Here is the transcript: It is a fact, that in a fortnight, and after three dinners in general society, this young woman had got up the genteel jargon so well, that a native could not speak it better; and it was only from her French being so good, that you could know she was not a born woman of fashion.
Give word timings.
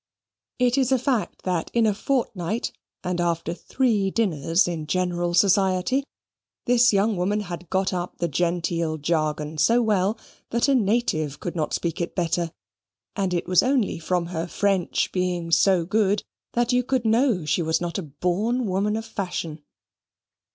It 0.57 0.79
is 0.79 0.91
a 0.91 0.97
fact, 0.97 1.43
that 1.43 1.69
in 1.75 1.85
a 1.85 1.93
fortnight, 1.93 2.71
and 3.03 3.21
after 3.21 3.53
three 3.53 4.09
dinners 4.09 4.67
in 4.67 4.87
general 4.87 5.35
society, 5.35 6.03
this 6.65 6.91
young 6.91 7.15
woman 7.17 7.41
had 7.41 7.69
got 7.69 7.93
up 7.93 8.17
the 8.17 8.27
genteel 8.27 8.97
jargon 8.97 9.59
so 9.59 9.79
well, 9.83 10.17
that 10.49 10.67
a 10.67 10.73
native 10.73 11.39
could 11.39 11.55
not 11.55 11.75
speak 11.75 12.01
it 12.01 12.15
better; 12.15 12.51
and 13.15 13.31
it 13.31 13.47
was 13.47 13.61
only 13.61 13.99
from 13.99 14.25
her 14.33 14.47
French 14.47 15.11
being 15.11 15.51
so 15.51 15.85
good, 15.85 16.23
that 16.53 16.73
you 16.73 16.81
could 16.81 17.05
know 17.05 17.45
she 17.45 17.61
was 17.61 17.79
not 17.79 17.99
a 17.99 18.01
born 18.01 18.65
woman 18.65 18.95
of 18.97 19.05
fashion. 19.05 19.61